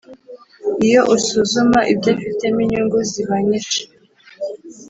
[0.85, 3.79] Iyo usuzuma ibyo afitemo inyungu zibanyinshi